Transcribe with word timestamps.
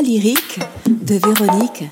voix 0.00 0.08
lyrique 0.08 0.60
de 0.86 1.14
Véronique. 1.14 1.84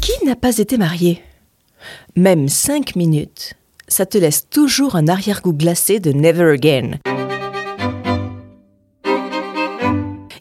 Qui 0.00 0.24
n'a 0.24 0.36
pas 0.36 0.58
été 0.58 0.76
marié? 0.76 1.22
Même 2.16 2.48
cinq 2.48 2.96
minutes, 2.96 3.54
ça 3.88 4.06
te 4.06 4.18
laisse 4.18 4.48
toujours 4.48 4.96
un 4.96 5.08
arrière-goût 5.08 5.52
glacé 5.52 6.00
de 6.00 6.12
Never 6.12 6.52
Again. 6.52 6.98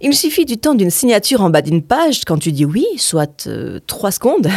Il 0.01 0.15
suffit 0.15 0.45
du 0.45 0.57
temps 0.57 0.75
d'une 0.75 0.89
signature 0.89 1.41
en 1.41 1.49
bas 1.49 1.61
d'une 1.61 1.83
page 1.83 2.21
quand 2.25 2.37
tu 2.37 2.51
dis 2.51 2.65
oui, 2.65 2.85
soit 2.97 3.47
euh, 3.47 3.79
trois 3.85 4.11
secondes. 4.11 4.49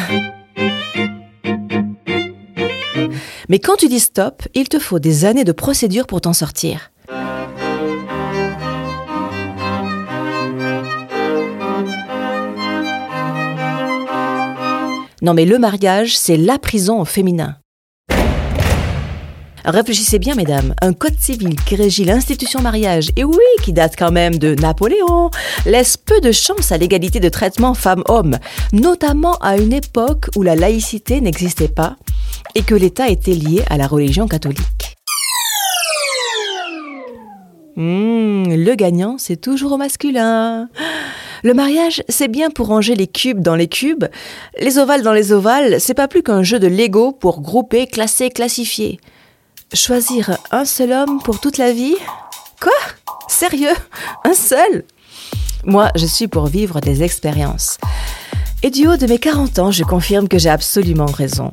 Mais 3.49 3.59
quand 3.59 3.77
tu 3.77 3.89
dis 3.89 4.01
stop, 4.01 4.43
il 4.55 4.69
te 4.69 4.79
faut 4.79 4.99
des 4.99 5.25
années 5.25 5.45
de 5.45 5.53
procédure 5.53 6.07
pour 6.07 6.21
t'en 6.21 6.33
sortir. 6.33 6.91
Non 15.23 15.35
mais 15.35 15.45
le 15.45 15.59
mariage, 15.59 16.19
c'est 16.19 16.37
la 16.37 16.59
prison 16.59 17.01
au 17.01 17.05
féminin. 17.05 17.57
Réfléchissez 19.65 20.19
bien, 20.19 20.35
mesdames, 20.35 20.75
un 20.83 20.93
code 20.93 21.19
civil 21.19 21.55
qui 21.65 21.77
régit 21.77 22.05
l'institution 22.05 22.61
mariage, 22.61 23.11
et 23.17 23.25
oui, 23.25 23.37
qui 23.63 23.73
date 23.73 23.95
quand 23.97 24.11
même 24.11 24.39
de 24.39 24.55
Napoléon, 24.55 25.31
laisse 25.67 25.97
peu 25.97 26.21
de 26.21 26.33
chance 26.33 26.73
à 26.73 26.79
l'égalité 26.79 27.21
de 27.21 27.29
traitement 27.29 27.75
femmes-hommes, 27.75 28.39
notamment 28.73 29.37
à 29.37 29.57
une 29.57 29.73
époque 29.73 30.31
où 30.37 30.43
la 30.43 30.57
laïcité 30.57 31.21
n'existait 31.21 31.69
pas 31.69 31.97
et 32.55 32.63
que 32.63 32.75
l'État 32.75 33.09
était 33.09 33.35
lié 33.35 33.63
à 33.71 33.77
la 33.77 33.87
religion 33.87 34.27
catholique. 34.27 34.97
Hmm, 37.77 38.45
le 38.49 38.75
gagnant, 38.75 39.17
c'est 39.19 39.41
toujours 39.41 39.73
au 39.73 39.77
masculin. 39.79 40.69
Le 41.43 41.55
mariage, 41.55 42.03
c'est 42.09 42.29
bien 42.29 42.51
pour 42.51 42.67
ranger 42.67 42.95
les 42.95 43.07
cubes 43.07 43.41
dans 43.41 43.57
les 43.57 43.67
cubes. 43.67 44.05
Les 44.61 44.79
ovales 44.79 45.03
dans 45.03 45.13
les 45.13 45.33
ovales, 45.33 45.81
c'est 45.81 45.95
pas 45.95 46.07
plus 46.07 46.23
qu'un 46.23 46.43
jeu 46.43 46.59
de 46.59 46.67
Lego 46.67 47.13
pour 47.13 47.41
grouper, 47.41 47.87
classer, 47.87 48.29
classifier. 48.31 49.01
Choisir 49.75 50.37
un 50.51 50.67
seul 50.67 50.93
homme 50.93 51.23
pour 51.23 51.41
toute 51.41 51.57
la 51.57 51.73
vie? 51.73 51.97
Quoi? 52.61 52.73
Sérieux? 53.27 53.75
Un 54.23 54.35
seul? 54.35 54.85
Moi, 55.65 55.89
je 55.97 56.05
suis 56.05 56.29
pour 56.29 56.47
vivre 56.47 56.81
des 56.81 57.03
expériences. 57.03 57.79
Et 58.63 58.69
du 58.69 58.87
haut 58.87 58.99
de 58.99 59.07
mes 59.07 59.19
40 59.19 59.59
ans, 59.61 59.71
je 59.71 59.83
confirme 59.83 60.29
que 60.29 60.39
j'ai 60.39 60.51
absolument 60.51 61.07
raison. 61.07 61.53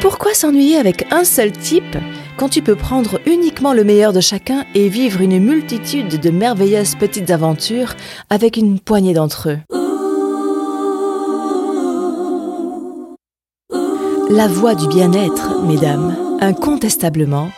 Pourquoi 0.00 0.34
s'ennuyer 0.34 0.78
avec 0.78 1.06
un 1.12 1.22
seul 1.22 1.52
type 1.52 1.96
quand 2.36 2.48
tu 2.48 2.60
peux 2.60 2.76
prendre 2.76 3.20
uniquement 3.26 3.72
le 3.72 3.84
meilleur 3.84 4.12
de 4.12 4.20
chacun 4.20 4.64
et 4.74 4.88
vivre 4.88 5.20
une 5.20 5.38
multitude 5.38 6.20
de 6.20 6.30
merveilleuses 6.30 6.96
petites 6.96 7.30
aventures 7.30 7.94
avec 8.30 8.56
une 8.56 8.80
poignée 8.80 9.14
d'entre 9.14 9.50
eux? 9.50 9.83
La 14.30 14.48
voie 14.48 14.74
du 14.74 14.88
bien-être, 14.88 15.62
mesdames, 15.64 16.38
incontestablement, 16.40 17.50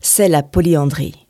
c'est 0.00 0.28
la 0.28 0.42
polyandrie. 0.42 1.26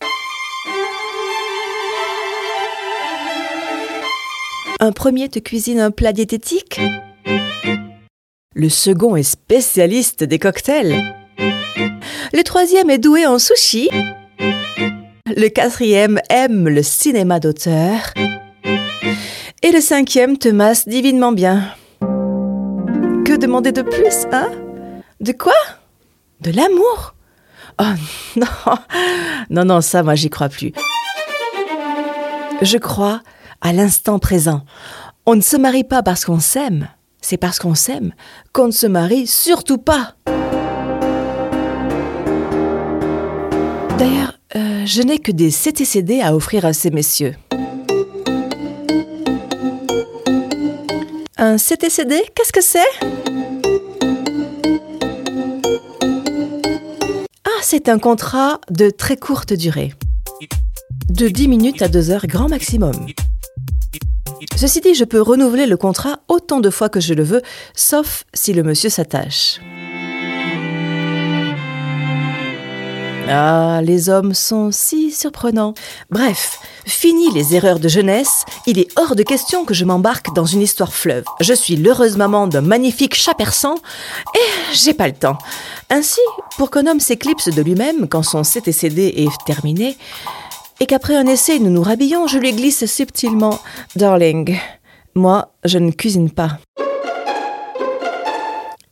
Un 4.80 4.92
premier 4.92 5.28
te 5.28 5.38
cuisine 5.38 5.80
un 5.80 5.90
plat 5.90 6.12
diététique? 6.12 6.80
Le 8.55 8.68
second 8.68 9.16
est 9.16 9.22
spécialiste 9.22 10.24
des 10.24 10.39
cocktails. 10.39 11.14
Le 11.39 12.42
troisième 12.42 12.90
est 12.90 12.98
doué 12.98 13.27
en 13.27 13.39
sushi. 13.39 13.89
Le 15.27 15.48
quatrième 15.48 16.20
aime 16.28 16.68
le 16.68 16.83
cinéma 16.83 17.40
d'auteur 17.40 18.12
et 19.66 19.72
le 19.72 19.80
cinquième 19.80 20.38
te 20.38 20.48
masse 20.48 20.86
divinement 20.86 21.32
bien. 21.32 21.74
Que 22.00 23.36
demander 23.36 23.72
de 23.72 23.82
plus, 23.82 24.24
hein? 24.30 24.48
De 25.20 25.32
quoi? 25.32 25.54
De 26.40 26.52
l'amour? 26.52 27.16
Oh 27.80 27.84
non 28.36 28.77
Non, 29.50 29.64
non, 29.64 29.80
ça, 29.80 30.04
moi, 30.04 30.14
j'y 30.14 30.30
crois 30.30 30.48
plus. 30.48 30.72
Je 32.62 32.78
crois 32.78 33.22
à 33.60 33.72
l'instant 33.72 34.20
présent. 34.20 34.62
On 35.27 35.34
ne 35.34 35.40
se 35.40 35.56
marie 35.56 35.83
pas 35.83 36.04
parce 36.04 36.24
qu'on 36.24 36.38
s'aime, 36.38 36.88
c'est 37.20 37.36
parce 37.36 37.58
qu'on 37.58 37.74
s'aime 37.74 38.12
qu'on 38.52 38.68
ne 38.68 38.72
se 38.72 38.86
marie 38.86 39.27
surtout 39.27 39.78
pas. 39.78 40.14
D'ailleurs, 43.98 44.38
euh, 44.54 44.86
je 44.86 45.02
n'ai 45.02 45.18
que 45.18 45.33
des 45.33 45.50
CTCD 45.50 46.20
à 46.20 46.36
offrir 46.36 46.64
à 46.64 46.72
ces 46.72 46.90
messieurs. 46.90 47.34
Un 51.39 51.58
CTCD, 51.58 52.23
qu'est-ce 52.35 52.52
que 52.52 52.63
c'est? 52.63 52.79
Ah, 57.45 57.61
c'est 57.61 57.91
un 57.91 57.98
contrat 57.98 58.58
de 58.70 58.89
très 58.89 59.19
courte 59.19 59.52
durée. 59.52 59.92
De 61.11 61.29
10 61.29 61.48
minutes 61.48 61.83
à 61.83 61.89
2 61.89 62.11
heures 62.11 62.27
grand 62.27 62.48
maximum. 62.48 62.95
Ceci 64.57 64.80
dit, 64.80 64.95
je 64.95 65.05
peux 65.05 65.20
renouveler 65.20 65.67
le 65.67 65.77
contrat 65.77 66.20
autant 66.29 66.61
de 66.61 66.70
fois 66.70 66.89
que 66.89 67.01
je 67.01 67.13
le 67.13 67.23
veux, 67.23 67.42
sauf 67.75 68.25
si 68.33 68.55
le 68.55 68.63
monsieur 68.63 68.89
s'attache. 68.89 69.61
Ah, 73.29 73.81
les 73.83 74.09
hommes 74.09 74.35
sont 74.35 74.70
si 74.70 75.11
surprenants. 75.11 75.75
Bref, 76.11 76.61
fini 76.85 77.33
les 77.33 77.57
erreurs 77.57 77.81
de 77.81 77.89
jeunesse, 77.89 78.45
il 78.67 78.79
est 78.79 78.89
hors 78.97 79.17
de 79.17 79.23
question 79.23 79.64
que 79.64 79.75
je 79.75 79.85
m'embarque 79.85 80.33
dans 80.35 80.45
une 80.45 80.63
histoire 80.63 80.92
fleuve. 80.92 81.25
Je 81.41 81.53
suis 81.53 81.77
l'heureuse 81.77 82.17
maman 82.17 82.47
d'un 82.47 82.61
magnifique 82.61 83.14
chat 83.14 83.35
persan 83.35 83.75
et 84.35 84.75
j'ai 84.75 84.95
pas 84.95 85.09
le 85.09 85.14
temps. 85.14 85.39
Ainsi, 85.91 86.20
pour 86.57 86.70
qu'un 86.70 86.87
homme 86.87 87.01
s'éclipse 87.01 87.48
de 87.48 87.63
lui-même 87.63 88.09
quand 88.09 88.23
son 88.23 88.42
CTCD 88.42 89.14
est 89.17 89.45
terminé, 89.45 89.97
et 90.79 90.87
qu'après 90.87 91.17
un 91.17 91.27
essai 91.27 91.58
nous 91.58 91.70
nous 91.70 91.83
rhabillons, 91.83 92.27
je 92.27 92.39
lui 92.39 92.53
glisse 92.53 92.87
subtilement 92.87 93.58
Darling, 93.97 94.58
moi, 95.14 95.53
je 95.64 95.79
ne 95.79 95.91
cuisine 95.91 96.31
pas. 96.31 96.58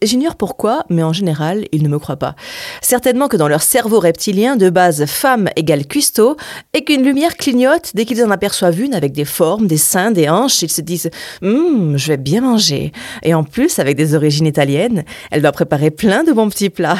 J'ignore 0.04 0.36
pourquoi, 0.36 0.84
mais 0.90 1.02
en 1.02 1.12
général, 1.12 1.66
ils 1.72 1.82
ne 1.82 1.88
me 1.88 1.98
croient 1.98 2.16
pas. 2.16 2.34
Certainement 2.82 3.28
que 3.28 3.36
dans 3.36 3.48
leur 3.48 3.62
cerveau 3.62 4.00
reptilien, 4.00 4.56
de 4.56 4.68
base 4.70 5.06
femme 5.06 5.48
égale 5.56 5.86
cuistot, 5.86 6.36
et 6.74 6.84
qu'une 6.84 7.02
lumière 7.02 7.36
clignote 7.36 7.92
dès 7.94 8.04
qu'ils 8.04 8.22
en 8.22 8.30
aperçoivent 8.30 8.80
une 8.80 8.94
avec 8.94 9.12
des 9.12 9.24
formes, 9.24 9.66
des 9.66 9.78
seins, 9.78 10.10
des 10.10 10.28
hanches, 10.28 10.62
ils 10.62 10.70
se 10.70 10.82
disent 10.82 11.10
Hum, 11.42 11.96
je 11.96 12.08
vais 12.08 12.16
bien 12.16 12.42
manger. 12.42 12.92
Et 13.22 13.34
en 13.34 13.44
plus, 13.44 13.78
avec 13.78 13.96
des 13.96 14.14
origines 14.14 14.46
italiennes, 14.46 15.04
elle 15.30 15.42
doit 15.42 15.52
préparer 15.52 15.90
plein 15.90 16.22
de 16.22 16.32
bons 16.32 16.48
petits 16.50 16.70
plats. 16.70 16.98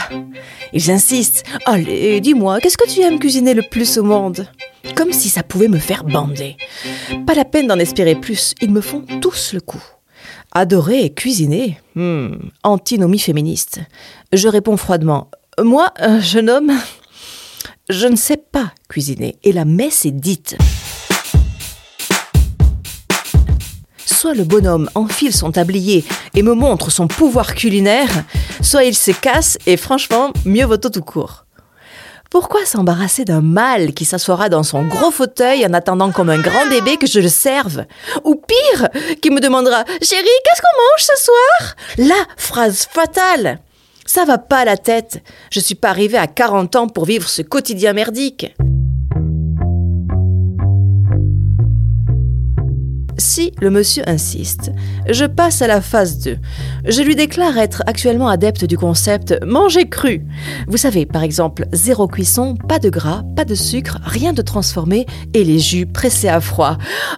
Ils 0.73 0.91
insistent 0.91 1.45
Allez, 1.67 2.21
dis-moi, 2.21 2.61
qu'est-ce 2.61 2.79
que 2.79 2.89
tu 2.89 3.01
aimes 3.01 3.19
cuisiner 3.19 3.55
le 3.55 3.63
plus 3.63 3.99
au 3.99 4.03
monde? 4.03 4.47
Comme 4.95 5.13
si 5.13 5.29
ça 5.29 5.43
pouvait 5.43 5.69
me 5.69 5.79
faire 5.79 6.05
bander. 6.05 6.57
Pas 7.27 7.35
la 7.35 7.45
peine 7.45 7.67
d'en 7.67 7.79
espérer 7.79 8.15
plus, 8.15 8.55
ils 8.61 8.71
me 8.71 8.81
font 8.81 9.05
tous 9.21 9.53
le 9.55 9.61
coup. 9.61 9.83
Adorer 10.53 11.05
et 11.05 11.15
cuisiner 11.15 11.81
hmm, 11.95 12.35
Antinomie 12.63 13.19
féministe. 13.19 13.81
Je 14.33 14.49
réponds 14.49 14.77
froidement. 14.77 15.31
Moi, 15.63 15.93
jeune 16.21 16.51
homme, 16.51 16.73
je 17.89 18.07
ne 18.07 18.17
sais 18.17 18.37
pas 18.37 18.73
cuisiner 18.89 19.37
et 19.45 19.53
la 19.53 19.65
messe 19.65 20.05
est 20.05 20.11
dite. 20.11 20.57
Soit 24.07 24.35
le 24.35 24.45
bonhomme 24.45 24.89
enfile 24.95 25.35
son 25.35 25.53
tablier 25.53 26.05
et 26.35 26.43
me 26.43 26.55
montre 26.55 26.91
son 26.91 27.09
pouvoir 27.09 27.55
culinaire, 27.55 28.25
soit 28.63 28.85
il 28.85 28.95
se 28.95 29.11
casse 29.11 29.59
et 29.67 29.77
franchement, 29.77 30.33
mieux 30.45 30.65
vaut 30.65 30.79
tout 30.79 31.01
court. 31.03 31.44
Pourquoi 32.31 32.65
s'embarrasser 32.67 33.25
d'un 33.25 33.41
mâle 33.43 33.95
qui 33.95 34.05
s'assoira 34.05 34.49
dans 34.49 34.65
son 34.65 34.83
gros 34.87 35.13
fauteuil 35.13 35.65
en 35.65 35.73
attendant 35.73 36.11
comme 36.11 36.31
un 36.31 36.41
grand 36.41 36.67
bébé 36.67 36.97
que 36.97 37.07
je 37.07 37.21
le 37.21 37.29
serve? 37.29 37.85
Ou 38.25 38.35
pire, 38.35 38.89
qui 39.23 39.31
me 39.31 39.41
demandera 39.41 39.85
Chérie, 40.03 40.25
qu'est-ce 40.45 40.61
qu'on 40.61 40.83
mange 40.83 40.99
ce 40.99 41.25
soir? 41.25 41.77
La 41.99 42.25
phrase 42.37 42.89
fatale 42.91 43.61
Ça 44.05 44.25
va 44.25 44.39
pas 44.39 44.59
à 44.59 44.65
la 44.65 44.77
tête. 44.77 45.23
Je 45.51 45.61
suis 45.61 45.77
pas 45.77 45.91
arrivée 45.91 46.19
à 46.19 46.27
40 46.27 46.75
ans 46.77 46.89
pour 46.89 47.05
vivre 47.05 47.29
ce 47.29 47.43
quotidien 47.43 47.93
merdique. 47.93 48.55
Si 53.27 53.55
le 53.59 53.71
monsieur 53.71 54.03
insiste, 54.07 54.71
je 55.09 55.25
passe 55.25 55.63
à 55.63 55.67
la 55.67 55.81
phase 55.81 56.19
2. 56.19 56.37
Je 56.85 57.01
lui 57.01 57.17
déclare 57.17 57.57
être 57.57 57.83
actuellement 57.87 58.29
adepte 58.29 58.67
du 58.67 58.77
concept 58.77 59.43
manger 59.43 59.89
cru. 59.89 60.21
Vous 60.69 60.77
savez, 60.77 61.07
par 61.07 61.23
exemple, 61.23 61.65
zéro 61.73 62.07
cuisson, 62.07 62.55
pas 62.69 62.79
de 62.79 62.91
gras, 62.91 63.23
pas 63.35 63.47
de 63.47 63.55
sucre, 63.55 63.97
rien 64.05 64.35
de 64.35 64.43
transformé 64.43 65.07
et 65.33 65.43
les 65.43 65.59
jus 65.59 65.87
pressés 65.87 66.29
à 66.29 66.39
froid. 66.39 66.77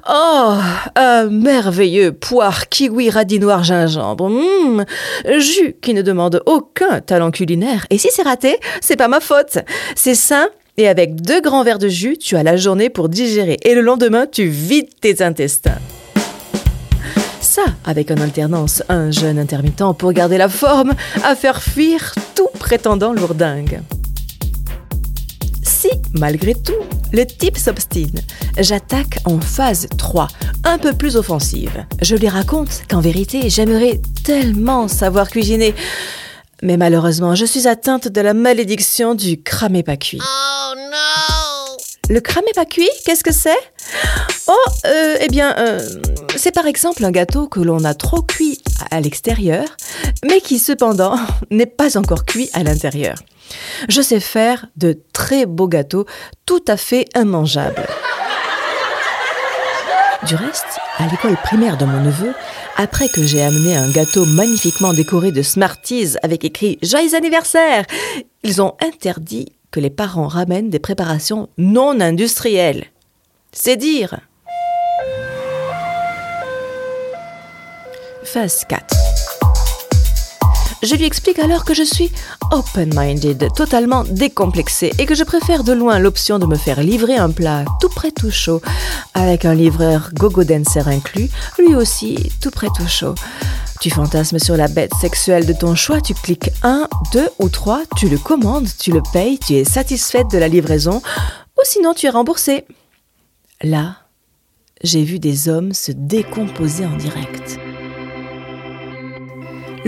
Oh, 0.09 0.55
un 0.95 1.27
merveilleux 1.27 2.13
poire, 2.13 2.69
kiwi, 2.69 3.11
radis 3.11 3.41
noir, 3.41 3.65
gingembre. 3.65 4.31
Mmh, 4.31 4.85
jus 5.39 5.75
qui 5.83 5.93
ne 5.93 6.03
demande 6.03 6.41
aucun 6.47 7.01
talent 7.01 7.33
culinaire. 7.33 7.85
Et 7.91 7.99
si 7.99 8.09
c'est 8.13 8.23
raté, 8.23 8.61
c'est 8.81 8.97
pas 8.97 9.09
ma 9.09 9.19
faute. 9.19 9.59
C'est 9.97 10.15
sain 10.15 10.47
et 10.77 10.87
avec 10.87 11.21
deux 11.21 11.41
grands 11.41 11.65
verres 11.65 11.81
de 11.81 11.89
jus, 11.89 12.17
tu 12.17 12.37
as 12.37 12.45
la 12.45 12.57
journée 12.57 12.91
pour 12.91 13.09
digérer. 13.09 13.57
Et 13.65 13.75
le 13.75 13.81
lendemain, 13.81 14.27
tu 14.31 14.47
vides 14.47 14.95
tes 15.01 15.21
intestins. 15.21 15.81
Ça, 17.57 17.65
avec 17.87 18.11
en 18.11 18.19
alternance 18.19 18.83
un 18.91 19.11
jeûne 19.11 19.39
intermittent 19.39 19.97
pour 19.97 20.13
garder 20.13 20.37
la 20.37 20.51
forme, 20.51 20.93
à 21.25 21.35
faire 21.35 21.63
fuir 21.63 22.15
tout 22.35 22.51
prétendant 22.59 23.15
lourdingue. 23.15 23.81
Si, 25.63 25.89
malgré 26.13 26.53
tout, 26.53 26.75
le 27.15 27.25
type 27.25 27.57
s'obstine, 27.57 28.21
j'attaque 28.59 29.21
en 29.25 29.41
phase 29.41 29.89
3, 29.97 30.29
un 30.65 30.77
peu 30.77 30.93
plus 30.93 31.17
offensive. 31.17 31.87
Je 32.03 32.15
lui 32.15 32.29
raconte 32.29 32.83
qu'en 32.91 33.01
vérité, 33.01 33.49
j'aimerais 33.49 34.03
tellement 34.23 34.87
savoir 34.87 35.31
cuisiner. 35.31 35.75
Mais 36.63 36.77
malheureusement, 36.77 37.35
je 37.35 37.47
suis 37.47 37.67
atteinte 37.67 38.07
de 38.07 38.21
la 38.21 38.35
malédiction 38.35 39.15
du 39.15 39.43
cramé 39.43 39.83
pas 39.83 39.97
cuit. 39.97 40.21
Oh 40.21 40.75
non 40.77 41.77
Le 42.11 42.21
cramé 42.21 42.49
pas 42.55 42.67
cuit, 42.67 42.91
qu'est-ce 43.07 43.25
que 43.25 43.33
c'est? 43.33 43.57
Oh, 44.49 44.53
euh, 44.87 45.17
eh 45.21 45.29
bien, 45.29 45.57
euh, 45.59 45.81
c'est 46.37 46.55
par 46.55 46.67
exemple 46.67 47.05
un 47.05 47.11
gâteau 47.11 47.49
que 47.49 47.59
l'on 47.59 47.83
a 47.83 47.95
trop 47.95 48.23
cuit 48.23 48.63
à 48.93 49.01
l'extérieur, 49.01 49.65
mais 50.25 50.41
qui 50.41 50.61
cependant 50.61 51.17
n'est 51.51 51.67
pas 51.67 51.97
encore 51.99 52.25
cuit 52.25 52.49
à 52.53 52.63
l'intérieur. 52.63 53.17
Je 53.89 54.01
sais 54.01 54.21
faire 54.21 54.67
de 54.77 54.99
très 55.13 55.47
beaux 55.47 55.69
gâteaux 55.69 56.07
tout 56.47 56.65
à 56.69 56.77
fait 56.77 57.07
immangeables. 57.17 57.87
Du 60.27 60.35
reste, 60.35 60.81
à 60.99 61.07
l'école 61.09 61.37
primaire 61.37 61.77
de 61.77 61.85
mon 61.85 62.01
neveu, 62.01 62.33
après 62.77 63.09
que 63.09 63.25
j'ai 63.25 63.43
amené 63.43 63.77
un 63.77 63.91
gâteau 63.91 64.25
magnifiquement 64.25 64.93
décoré 64.93 65.31
de 65.33 65.43
Smarties 65.43 66.15
avec 66.23 66.45
écrit 66.45 66.79
Joyeux 66.83 67.15
anniversaire, 67.15 67.85
ils 68.43 68.63
ont 68.63 68.75
interdit 68.81 69.53
que 69.71 69.81
les 69.81 69.91
parents 69.91 70.29
ramènent 70.29 70.71
des 70.71 70.79
préparations 70.79 71.49
non 71.59 72.01
industrielles. 72.01 72.87
C'est 73.53 73.77
dire. 73.77 74.21
Phase 78.37 78.67
4. 78.69 78.95
Je 80.83 80.95
lui 80.95 81.07
explique 81.07 81.39
alors 81.39 81.65
que 81.65 81.73
je 81.73 81.83
suis 81.83 82.13
open-minded, 82.53 83.49
totalement 83.57 84.05
décomplexé, 84.05 84.93
et 84.99 85.07
que 85.07 85.15
je 85.15 85.25
préfère 85.25 85.65
de 85.65 85.73
loin 85.73 85.99
l'option 85.99 86.39
de 86.39 86.45
me 86.45 86.57
faire 86.57 86.83
livrer 86.83 87.17
un 87.17 87.31
plat 87.31 87.65
tout 87.81 87.89
prêt 87.89 88.11
tout 88.11 88.31
chaud, 88.31 88.61
avec 89.15 89.47
un 89.47 89.55
livreur 89.55 90.11
gogo 90.13 90.45
dancer 90.45 90.87
inclus, 90.87 91.31
lui 91.59 91.75
aussi 91.75 92.31
tout 92.43 92.51
prêt 92.51 92.69
tout 92.77 92.87
chaud. 92.87 93.15
Tu 93.81 93.89
fantasmes 93.89 94.39
sur 94.39 94.59
la 94.59 94.69
bête 94.69 94.93
sexuelle 95.01 95.47
de 95.47 95.55
ton 95.55 95.75
choix, 95.75 96.03
tu 96.03 96.13
cliques 96.13 96.51
1, 96.63 96.89
2 97.15 97.31
ou 97.39 97.49
3, 97.49 97.85
tu 97.97 98.11
le 98.11 98.19
commandes, 98.19 98.69
tu 98.79 98.93
le 98.93 99.01
payes, 99.15 99.39
tu 99.39 99.55
es 99.55 99.65
satisfaite 99.65 100.31
de 100.31 100.37
la 100.37 100.49
livraison, 100.49 101.01
ou 101.57 101.63
sinon 101.65 101.95
tu 101.95 102.05
es 102.05 102.11
remboursé. 102.11 102.67
Là, 103.63 103.97
j'ai 104.83 105.05
vu 105.05 105.21
des 105.21 105.49
hommes 105.49 105.73
se 105.73 105.91
décomposer 105.91 106.85
en 106.85 106.99
direct. 106.99 107.59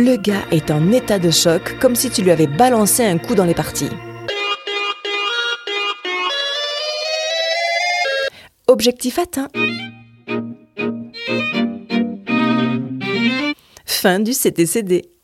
Le 0.00 0.16
gars 0.16 0.44
est 0.52 0.70
en 0.70 0.92
état 0.92 1.18
de 1.18 1.28
choc, 1.28 1.76
comme 1.80 1.96
si 1.96 2.08
tu 2.08 2.22
lui 2.22 2.30
avais 2.30 2.46
balancé 2.46 3.02
un 3.02 3.18
coup 3.18 3.34
dans 3.34 3.44
les 3.44 3.52
parties. 3.52 3.90
Objectif 8.68 9.18
atteint. 9.18 9.48
Fin 13.84 14.20
du 14.20 14.30
CTCD. 14.30 15.17